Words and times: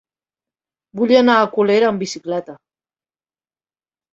Vull 1.01 1.13
anar 1.17 1.35
a 1.41 1.51
Colera 1.57 1.91
amb 1.91 2.05
bicicleta. 2.07 2.57